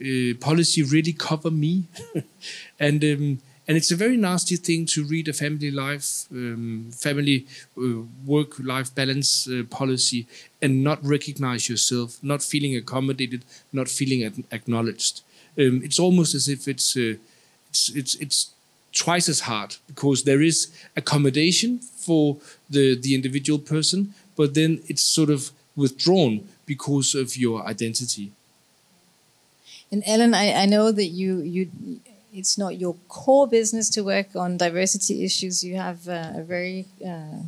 [0.00, 1.84] uh, policy really cover me?
[2.80, 7.46] and um, and it's a very nasty thing to read a family life, um, family
[7.76, 10.26] uh, work life balance uh, policy
[10.62, 15.20] and not recognize yourself, not feeling accommodated, not feeling acknowledged.
[15.58, 17.14] Um, it's almost as if it's uh,
[17.70, 18.50] it's it's it's
[18.92, 22.36] twice as hard because there is accommodation for
[22.70, 28.32] the the individual person, but then it's sort of withdrawn because of your identity.
[29.90, 31.70] And Ellen, I, I know that you you
[32.32, 35.64] it's not your core business to work on diversity issues.
[35.64, 37.42] You have uh, a very uh,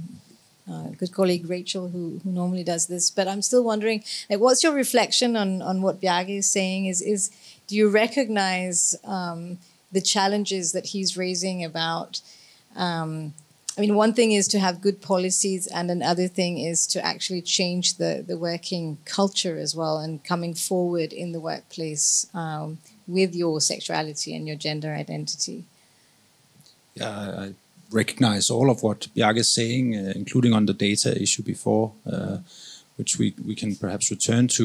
[0.71, 3.11] uh, good colleague, Rachel, who, who normally does this.
[3.11, 6.87] But I'm still wondering, like, what's your reflection on, on what Bjarke is saying?
[6.87, 7.31] Is, is
[7.71, 9.59] do you recognize um,
[9.93, 12.21] the challenges that he's raising about
[12.75, 13.33] um,
[13.79, 17.41] I mean, one thing is to have good policies, and another thing is to actually
[17.41, 23.35] change the, the working culture as well and coming forward in the workplace um, with
[23.35, 25.65] your sexuality and your gender identity.
[26.95, 27.11] Yeah,
[27.45, 27.55] I
[27.91, 32.39] recognize all of what Bjarke is saying, uh, including on the data issue before, uh,
[33.01, 34.65] which we, we can perhaps return to.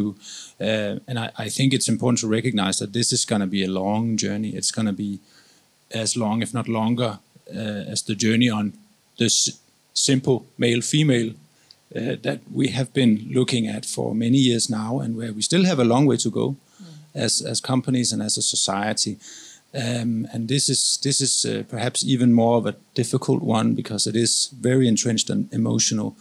[0.60, 3.64] Uh, and I, I think it's important to recognize that this is going to be
[3.64, 4.50] a long journey.
[4.50, 5.20] It's going to be
[5.92, 7.20] as long, if not longer,
[7.50, 8.74] uh, as the journey on
[9.18, 9.58] this
[9.94, 11.30] simple male female
[11.96, 15.66] uh, that we have been looking at for many years now, and where we still
[15.66, 16.88] have a long way to go mm.
[17.14, 19.18] as as companies and as a society.
[19.74, 24.10] Um, and this is this is uh, perhaps even more of a difficult one because
[24.10, 26.16] it is very entrenched and emotional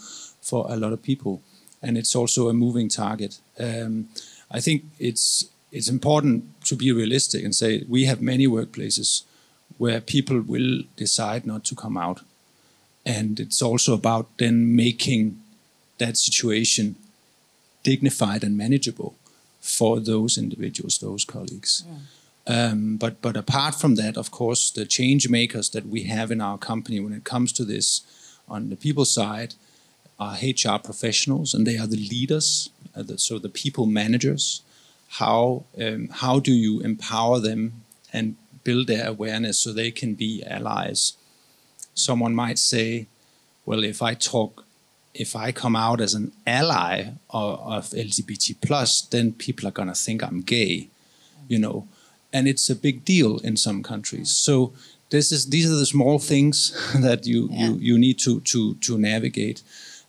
[0.44, 1.40] for a lot of people,
[1.84, 3.40] and it's also a moving target.
[3.58, 4.08] Um,
[4.50, 9.24] I think it's it's important to be realistic and say we have many workplaces
[9.78, 12.20] where people will decide not to come out
[13.04, 15.38] and it's also about then making
[15.98, 16.96] that situation
[17.82, 19.14] dignified and manageable
[19.60, 21.84] for those individuals, those colleagues.
[21.86, 21.98] Yeah.
[22.46, 26.40] Um, but but apart from that, of course, the change makers that we have in
[26.40, 28.02] our company when it comes to this,
[28.48, 29.54] on the people side,
[30.18, 34.62] are HR professionals, and they are the leaders, uh, the, so the people managers.
[35.08, 40.42] How um, how do you empower them and build their awareness so they can be
[40.44, 41.14] allies
[41.94, 43.06] someone might say,
[43.64, 44.64] well, if I talk,
[45.14, 49.94] if I come out as an ally of, of LGBT plus, then people are gonna
[49.94, 50.88] think I'm gay,
[51.48, 51.88] you know,
[52.32, 54.30] and it's a big deal in some countries.
[54.30, 54.72] So
[55.10, 57.68] this is these are the small things that you yeah.
[57.68, 59.62] you you need to to to navigate.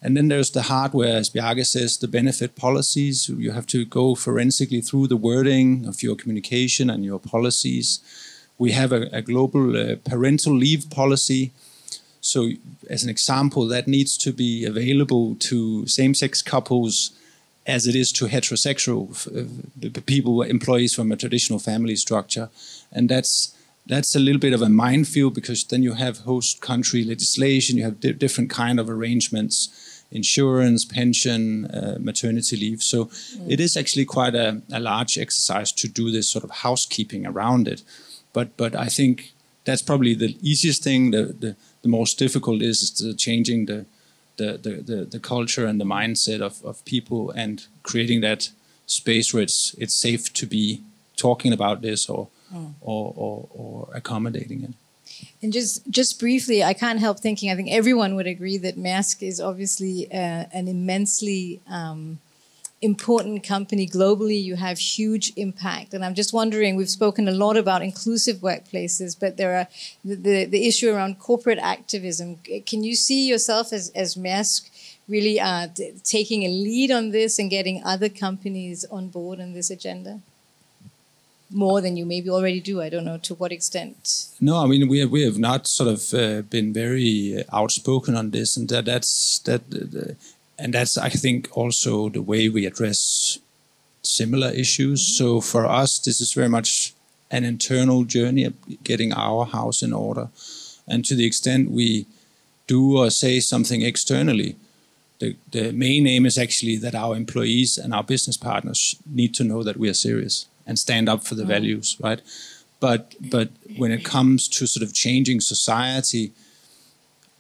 [0.06, 3.28] And then there's the hardware, as Bjarke says, the benefit policies.
[3.46, 7.88] You have to go forensically through the wording of your communication and your policies.
[8.58, 11.52] We have a, a global uh, parental leave policy
[12.26, 12.50] so,
[12.89, 17.12] as an example, that needs to be available to same sex couples
[17.68, 22.50] as it is to heterosexual uh, people, employees from a traditional family structure.
[22.91, 27.04] And that's that's a little bit of a minefield because then you have host country
[27.04, 29.70] legislation, you have di different kind of arrangements,
[30.12, 32.82] insurance, pension, uh, maternity leave.
[32.82, 33.52] So mm.
[33.52, 37.68] it is actually quite a, a, large exercise to do this sort of housekeeping around
[37.68, 37.82] it.
[38.34, 39.34] But but I think
[39.65, 41.12] that's probably the easiest thing.
[41.12, 43.86] The, the the most difficult is changing the
[44.38, 48.50] the, the, the, the, culture and the mindset of, of people and creating that
[48.86, 50.84] space where it's it's safe to be
[51.15, 52.74] talking about this or mm.
[52.82, 54.74] or, or, or accommodating it.
[55.41, 57.51] And just just briefly, I can't help thinking.
[57.51, 62.19] I think everyone would agree that Maersk is obviously uh, an immensely um,
[62.82, 64.41] important company globally.
[64.41, 65.93] You have huge impact.
[65.93, 69.68] And I'm just wondering, we've spoken a lot about inclusive workplaces, but there are
[70.03, 72.38] the, the, the issue around corporate activism.
[72.66, 74.18] Can you see yourself as, as
[75.07, 75.68] really uh,
[76.03, 80.22] taking a lead on this and getting other companies on board on this agenda?
[81.52, 82.82] More than you maybe already do.
[82.82, 84.28] I don't know to what extent.
[84.41, 88.32] No, I mean we have, we have not sort of uh, been very outspoken on
[88.32, 90.14] this, and that that's that uh,
[90.58, 93.38] and that's I think also the way we address
[94.02, 95.02] similar issues.
[95.02, 95.24] Mm-hmm.
[95.24, 96.93] So for us, this is very much
[97.30, 100.30] an internal journey of getting our house in order,
[100.88, 102.08] and to the extent we
[102.68, 104.56] do or say something externally.
[105.20, 109.46] The, the main aim is actually that our employees and our business partners need to
[109.46, 111.51] know that we are serious and stand up for the mm-hmm.
[111.51, 112.22] values, right?
[112.80, 116.32] but but when it comes to sort of changing society,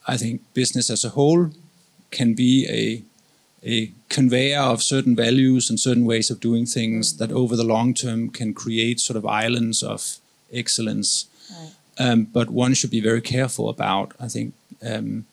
[0.07, 1.51] I think business as a whole
[2.11, 3.03] can be a
[3.75, 7.93] a conveyor of certain values and certain ways of doing things that over the long
[7.93, 10.17] term can create sort of islands of
[10.51, 11.25] excellence.
[11.51, 11.71] Right.
[11.97, 14.53] Um, but one should be very careful about, I think,
[14.91, 15.25] um,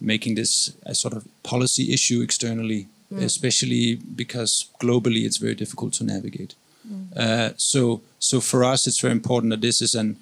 [0.00, 2.88] making this a sort of policy issue externally,
[3.26, 6.54] especially because globally it's very difficult to navigate.
[7.16, 10.16] Uh, so, so for us, it's very important that this is an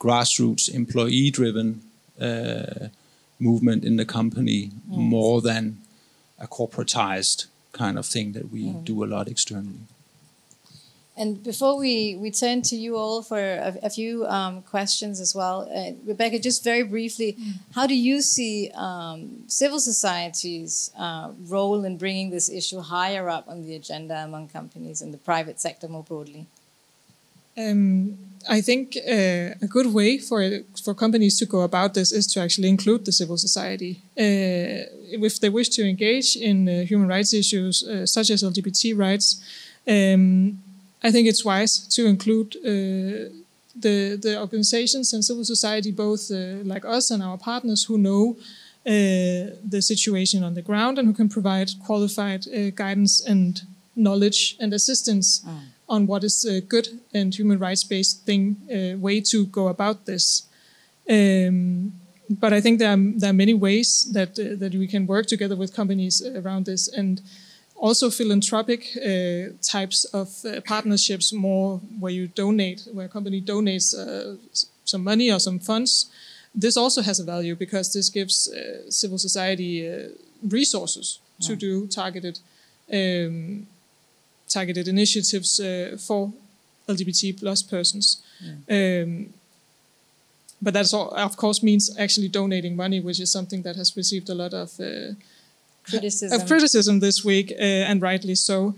[0.00, 1.80] grassroots, employee-driven
[2.20, 2.88] uh,
[3.38, 5.78] movement in the company more than
[6.38, 9.86] a corporatized kind of thing that we do a lot externally.
[11.14, 15.34] And before we, we turn to you all for a, a few um, questions as
[15.34, 17.36] well, uh, Rebecca, just very briefly,
[17.74, 23.46] how do you see um, civil society's uh, role in bringing this issue higher up
[23.46, 26.46] on the agenda among companies and the private sector more broadly?
[27.58, 28.16] Um,
[28.48, 30.42] I think uh, a good way for
[30.82, 34.00] for companies to go about this is to actually include the civil society.
[34.18, 34.88] Uh,
[35.26, 39.42] if they wish to engage in uh, human rights issues uh, such as LGBT rights,
[39.86, 40.61] um,
[41.02, 43.30] I think it's wise to include uh,
[43.80, 48.36] the the organizations and civil society, both uh, like us and our partners, who know
[48.84, 52.44] the situation on the ground and who can provide qualified
[52.74, 53.62] guidance and
[53.94, 55.44] knowledge and assistance
[55.88, 60.06] on what is a good and human rights based thing uh, way to go about
[60.06, 60.46] this.
[61.08, 61.92] Um,
[62.30, 65.26] but I think there are, there are many ways that uh, that we can work
[65.26, 67.20] together with companies around this, and
[67.82, 73.94] also philanthropic uh, types of uh, partnerships, more where you donate, where a company donates
[73.94, 74.36] uh,
[74.84, 76.06] some money or some funds.
[76.54, 80.08] This also has a value because this gives uh, civil society
[80.48, 82.38] resources to do targeted.
[82.92, 83.66] Um,
[84.52, 86.32] targeted initiatives uh, for
[86.88, 88.22] LGBT plus persons.
[88.70, 89.32] Um,
[90.60, 94.34] but that of course means actually donating money, which is something that has received a
[94.34, 95.14] lot of uh,
[95.84, 96.40] criticism.
[96.40, 98.74] of criticism this week, uh, and rightly so.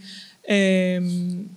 [0.49, 1.51] Um,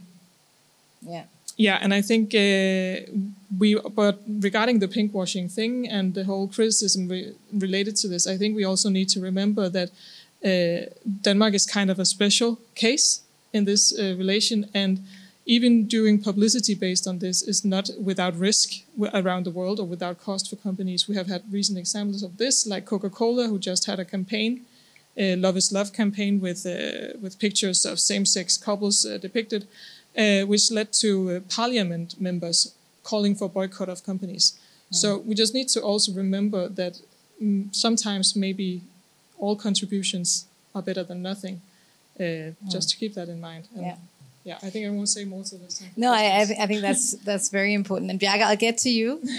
[1.01, 1.23] yeah.
[1.59, 3.11] Yeah, and I think uh,
[3.57, 8.37] we, but regarding the pinkwashing thing and the whole criticism re related to this, I
[8.37, 9.89] think we also need to remember that
[10.45, 10.89] uh,
[11.23, 13.21] Denmark is kind of a special case
[13.53, 14.99] in this uh, relation and
[15.47, 18.83] even doing publicity based on this is not without risk
[19.13, 21.07] around the world or without cost for companies.
[21.07, 24.65] We have had recent examples of this, like Coca-Cola, who just had a campaign,
[25.17, 29.67] "Love Is Love" campaign with uh, with pictures of same-sex couples uh, depicted,
[30.17, 34.53] uh, which led to uh, parliament members calling for boycott of companies.
[34.91, 37.01] So we just need to also remember that
[37.43, 38.81] mm, sometimes maybe
[39.37, 41.61] all contributions are better than nothing.
[42.19, 43.67] Uh, just to keep that in mind.
[43.75, 43.95] And Yeah.
[44.43, 45.79] yeah, I think I won't say more to this.
[45.79, 45.89] time.
[45.97, 48.09] No, I, I, th- I think that's that's very important.
[48.11, 49.21] And Bjarke, I'll get to you.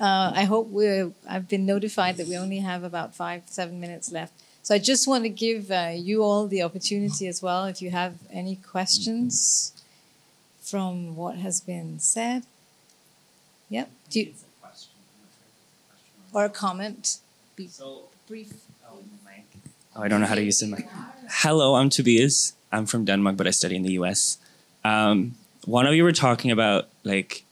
[0.00, 1.10] Uh, I hope we're.
[1.28, 4.32] I've been notified that we only have about five, seven minutes left.
[4.68, 7.64] So I just want to give uh, you all the opportunity as well.
[7.64, 9.72] If you have any questions
[10.60, 12.42] from what has been said,
[13.70, 13.88] yep.
[14.10, 14.34] Do you,
[16.34, 17.16] or a comment?
[17.56, 17.70] Be
[18.28, 18.52] brief.
[19.96, 20.86] Oh, I don't know how to use the mic.
[21.30, 22.52] Hello, I'm Tobias.
[22.70, 24.36] I'm from Denmark, but I study in the US.
[24.84, 27.42] Um, one of you were talking about like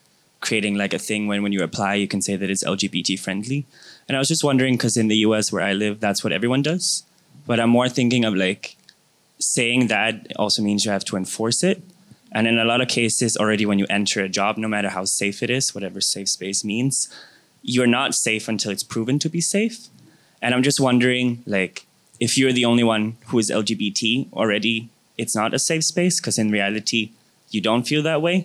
[0.43, 3.65] creating like a thing when when you apply, you can say that it's LGBT friendly.
[4.07, 6.61] And I was just wondering because in the US where I live, that's what everyone
[6.61, 7.06] does.
[7.47, 8.77] But I'm more thinking of like
[9.39, 11.83] saying that also means you have to enforce it.
[12.33, 15.05] And in a lot of cases, already when you enter a job, no matter how
[15.05, 17.09] safe it is, whatever safe space means,
[17.63, 19.89] you're not safe until it's proven to be safe.
[20.43, 21.87] And I'm just wondering, like,
[22.21, 26.39] if you're the only one who is LGBT already, it's not a safe space because
[26.39, 27.11] in reality,
[27.51, 28.45] you don't feel that way.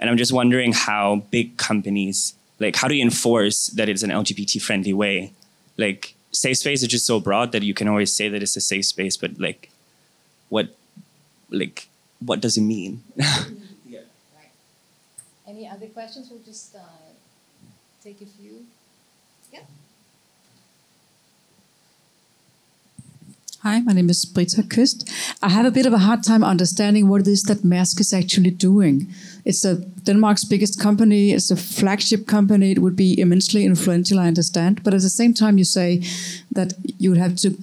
[0.00, 4.10] And I'm just wondering how big companies, like, how do you enforce that it's an
[4.10, 5.32] LGBT friendly way?
[5.76, 8.60] Like, safe space is just so broad that you can always say that it's a
[8.60, 9.70] safe space, but like,
[10.48, 10.76] what,
[11.50, 11.88] like,
[12.24, 13.02] what does it mean?
[13.86, 14.00] Yeah.
[15.46, 16.28] Any other questions?
[16.30, 16.80] We'll just uh,
[18.04, 18.66] take a few.
[19.52, 19.60] Yeah.
[23.62, 25.10] Hi, my name is Britta Küst.
[25.42, 28.12] I have a bit of a hard time understanding what it is that Maersk is
[28.12, 29.08] actually doing.
[29.48, 29.76] It's a
[30.06, 31.32] Denmark's biggest company.
[31.32, 32.70] It's a flagship company.
[32.70, 34.82] It would be immensely influential, I understand.
[34.84, 36.02] But at the same time, you say
[36.52, 37.56] that you would have to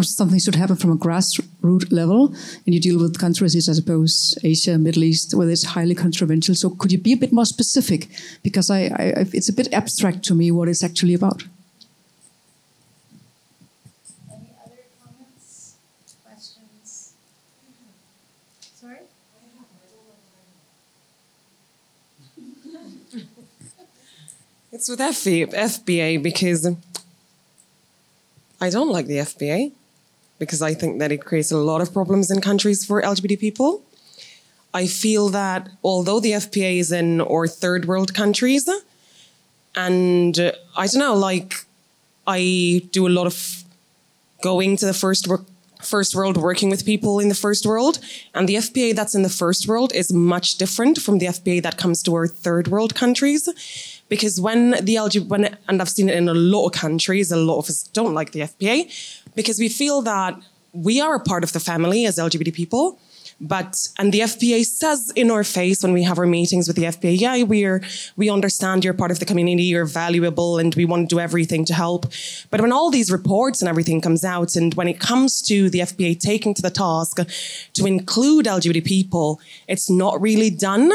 [0.00, 2.28] something should happen from a grassroots level,
[2.64, 6.54] and you deal with countries, I suppose, Asia, Middle East, where it's highly controversial.
[6.54, 8.08] So, could you be a bit more specific?
[8.42, 11.44] Because I, I, it's a bit abstract to me what it's actually about.
[14.30, 15.74] Any other comments,
[16.24, 17.12] questions?
[18.80, 19.00] Sorry?
[24.82, 26.66] It's with FPA because
[28.60, 29.70] I don't like the FPA
[30.40, 33.84] because I think that it creates a lot of problems in countries for LGBT people.
[34.74, 38.68] I feel that although the FPA is in or third world countries,
[39.76, 41.54] and uh, I don't know, like
[42.26, 43.62] I do a lot of
[44.42, 45.42] going to the first work,
[45.80, 48.00] first world, working with people in the first world,
[48.34, 51.76] and the FPA that's in the first world is much different from the FPA that
[51.76, 53.48] comes to our third world countries.
[54.12, 57.36] Because when the LGBT, when, and I've seen it in a lot of countries, a
[57.50, 58.76] lot of us don't like the FPA
[59.34, 60.38] because we feel that
[60.74, 62.98] we are a part of the family as LGBT people
[63.42, 66.84] but and the FPA says in our face when we have our meetings with the
[66.84, 67.82] FPA, yeah, we're
[68.16, 71.64] we understand you're part of the community, you're valuable, and we want to do everything
[71.64, 72.06] to help.
[72.50, 75.80] But when all these reports and everything comes out, and when it comes to the
[75.80, 77.18] FPA taking to the task
[77.74, 80.92] to include LGBT people, it's not really done.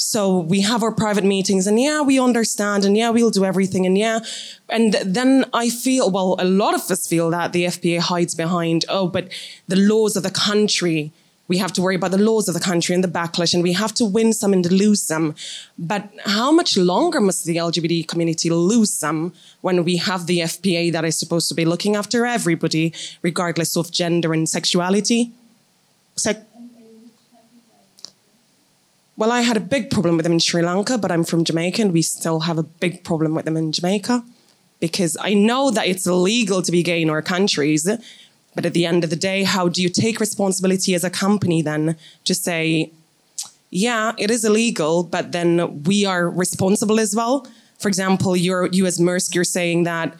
[0.00, 3.84] So we have our private meetings, and yeah, we understand, and yeah, we'll do everything,
[3.84, 4.20] and yeah.
[4.68, 8.84] And then I feel, well, a lot of us feel that the FPA hides behind,
[8.88, 9.28] oh, but
[9.66, 11.12] the laws of the country
[11.48, 13.72] we have to worry about the laws of the country and the backlash, and we
[13.72, 15.34] have to win some and lose some.
[15.78, 19.32] But how much longer must the LGBT community lose some
[19.62, 22.92] when we have the FPA that is supposed to be looking after everybody,
[23.22, 25.32] regardless of gender and sexuality?
[26.16, 26.44] Se-
[29.18, 31.82] well, I had a big problem with them in Sri Lanka, but I'm from Jamaica,
[31.82, 34.22] and we still have a big problem with them in Jamaica
[34.78, 37.90] because I know that it's illegal to be gay in our countries,
[38.54, 41.62] but at the end of the day, how do you take responsibility as a company
[41.62, 41.96] then
[42.26, 42.92] to say,
[43.70, 47.44] yeah, it is illegal, but then we are responsible as well?
[47.80, 50.14] For example, you're, you as Maersk, you're saying that,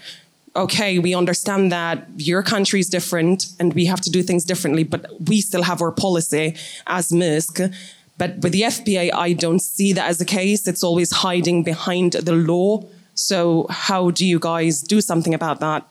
[0.57, 4.83] okay, we understand that your country is different and we have to do things differently,
[4.83, 6.57] but we still have our policy
[6.89, 7.73] as Maersk.
[8.19, 10.67] But with the FPA, I don't see that as a case.
[10.67, 12.85] It's always hiding behind the law.
[13.15, 15.87] So, how do you guys do something about that?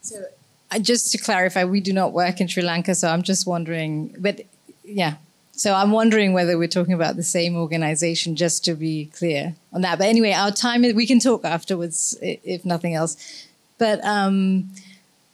[0.00, 0.24] So,
[0.70, 4.14] uh, just to clarify, we do not work in Sri Lanka, so I'm just wondering,
[4.18, 4.40] but
[4.84, 5.16] yeah.
[5.54, 9.82] So I'm wondering whether we're talking about the same organization, just to be clear on
[9.82, 9.98] that.
[9.98, 13.16] But anyway, our time, we can talk afterwards, if nothing else.
[13.78, 14.70] But um,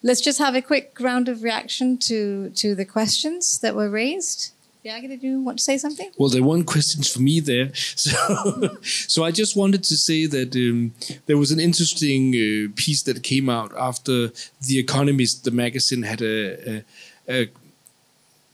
[0.03, 4.53] let's just have a quick round of reaction to, to the questions that were raised.
[4.85, 6.13] Yeah, did you want to say something?
[6.17, 10.55] Well, there weren't questions for me there, so so I just wanted to say that
[10.57, 10.95] um,
[11.27, 14.29] there was an interesting uh, piece that came out after
[14.67, 16.85] The Economist, the magazine, had a, a,
[17.29, 17.49] a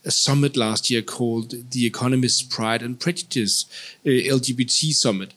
[0.04, 3.64] a summit last year called the Economist Pride and Prejudice
[4.04, 5.32] uh, LGBT Summit,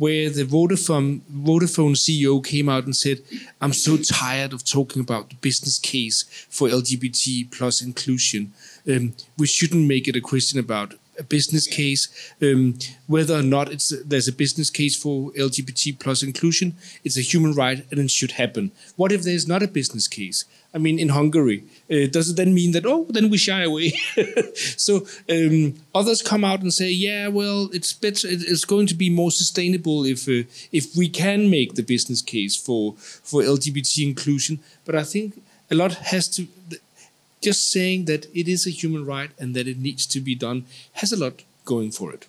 [0.00, 3.18] where the Vodafone, Vodafone CEO came out and said,
[3.60, 8.54] I'm so tired of talking about the business case for LGBT plus inclusion
[8.88, 12.08] um, we shouldn't make it a question about a business case,
[12.42, 16.74] um, whether or not it's there's a business case for LGBT plus inclusion.
[17.04, 18.72] It's a human right, and it should happen.
[18.96, 20.44] What if there's not a business case?
[20.72, 23.92] I mean, in Hungary, uh, does it then mean that oh, then we shy away?
[24.54, 28.28] so um, others come out and say, yeah, well, it's better.
[28.30, 32.56] It's going to be more sustainable if uh, if we can make the business case
[32.56, 34.60] for for LGBT inclusion.
[34.84, 36.46] But I think a lot has to
[37.40, 40.64] just saying that it is a human right and that it needs to be done
[40.94, 42.26] has a lot going for it.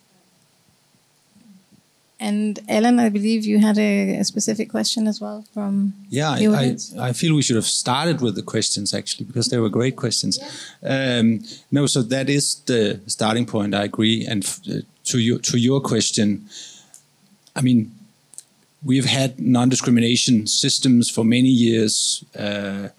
[2.22, 5.92] And Ellen, I believe you had a, a specific question as well from.
[6.08, 9.58] Yeah, I, I, I, feel we should have started with the questions actually because they
[9.58, 10.38] were great questions.
[10.38, 11.18] Yeah.
[11.18, 11.40] Um,
[11.72, 13.74] no, so that is the starting point.
[13.74, 14.24] I agree.
[14.24, 16.48] And uh, to your to your question,
[17.56, 17.90] I mean,
[18.84, 22.24] we've had non-discrimination systems for many years.
[22.38, 22.90] Uh,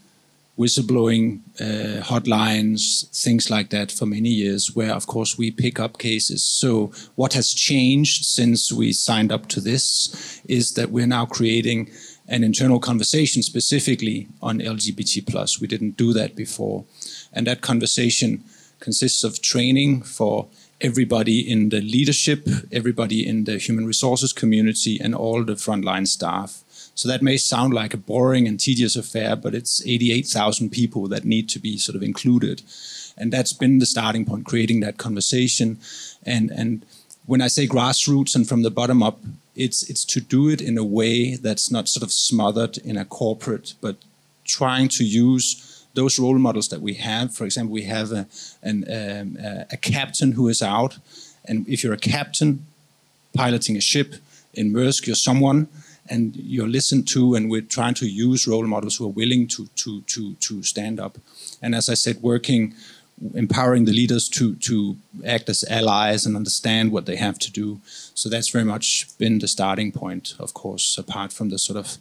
[0.58, 5.98] whistleblowing uh, hotlines, things like that for many years, where of course we pick up
[5.98, 6.44] cases.
[6.44, 11.90] So, what has changed since we signed up to this is that we're now creating
[12.28, 15.26] an internal conversation specifically on LGBT.
[15.28, 15.60] Plus.
[15.60, 16.86] We didn't do that before.
[17.32, 18.44] And that conversation
[18.80, 20.48] consists of training for
[20.82, 26.64] everybody in the leadership, everybody in the human resources community, and all the frontline staff.
[26.96, 31.26] So that may sound like a boring and tedious affair, but it's 88,000 people that
[31.26, 32.62] need to be sort of included.
[33.18, 35.80] And that's been the starting point, creating that conversation.
[36.24, 36.86] And, and
[37.26, 39.20] when I say grassroots and from the bottom up,
[39.56, 43.06] it's, it's to do it in a way that's not sort of smothered in a
[43.06, 43.98] corporate, but
[44.46, 47.36] trying to use those role models that we have.
[47.36, 48.28] For example, we have a,
[48.62, 49.38] an, um,
[49.72, 50.98] a captain who is out.
[51.46, 52.66] And if you're a captain
[53.34, 54.16] piloting a ship
[54.54, 55.68] in Maersk, you're someone
[56.10, 59.68] and you're listened to, and we're trying to use role models who are willing to
[59.76, 61.18] to to to stand up.
[61.62, 62.74] And as I said, working
[63.36, 67.80] empowering the leaders to to act as allies and understand what they have to do.
[68.14, 71.98] So that's very much been the starting point, of course, apart from the sort of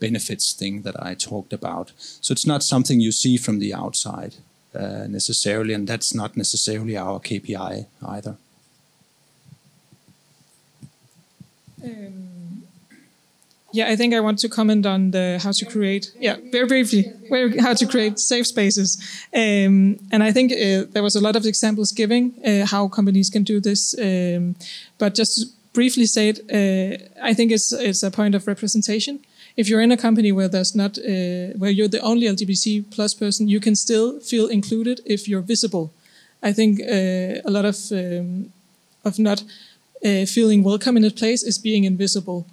[0.00, 1.92] benefits thing that I talked about.
[1.96, 4.34] So it's not something you see from the outside
[4.74, 8.36] uh, necessarily, and that's not necessarily our KPI either.
[11.82, 12.33] Um,
[13.74, 16.12] yeah, I think I want to comment on the how to create.
[16.20, 18.98] Yeah, very briefly, where, how to create safe spaces.
[19.34, 23.30] Um, and I think uh, there was a lot of examples giving uh, how companies
[23.30, 23.94] can do this.
[23.98, 24.54] Um,
[24.98, 29.18] but just to briefly say it, uh, I think it's it's a point of representation.
[29.56, 33.14] If you're in a company where there's not uh, where you're the only LGBT plus
[33.14, 35.90] person, you can still feel included if you're visible.
[36.42, 38.52] I think uh, a lot of um,
[39.04, 39.42] of not
[40.04, 42.46] uh, feeling welcome in a place is being invisible.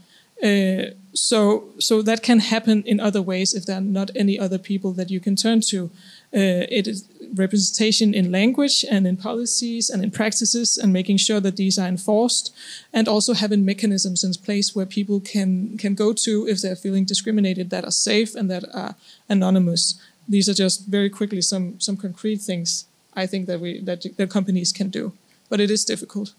[0.43, 4.57] Uh, so so that can happen in other ways if there are not any other
[4.57, 5.89] people that you can turn to.
[6.33, 11.39] Uh, it is representation in language and in policies and in practices and making sure
[11.41, 12.53] that these are enforced
[12.93, 17.05] and also having mechanisms in place where people can can go to if they're feeling
[17.05, 18.95] discriminated that are safe and that are
[19.27, 24.05] anonymous these are just very quickly some some concrete things i think that we that,
[24.17, 25.13] that companies can do
[25.49, 26.33] but it is difficult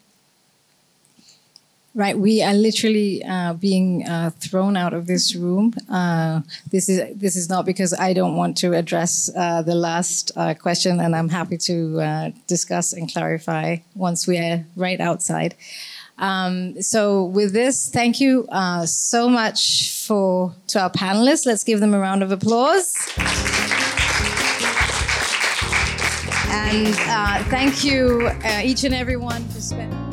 [1.95, 5.75] Right, we are literally uh, being uh, thrown out of this room.
[5.91, 6.41] Uh,
[6.71, 10.55] this is this is not because I don't want to address uh, the last uh,
[10.55, 15.55] question, and I'm happy to uh, discuss and clarify once we are right outside.
[16.17, 18.47] Um, so, with this, thank you
[18.87, 21.45] so much for to our panelists.
[21.45, 22.97] Let's give them a round of applause.
[26.49, 26.95] And
[27.51, 28.31] thank you,
[28.63, 30.12] each and everyone, for spending.